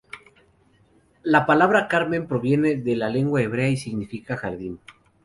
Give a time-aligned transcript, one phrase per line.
[1.21, 4.79] La palabra "Carmen" proviene de la lengua hebrea y significa jardín.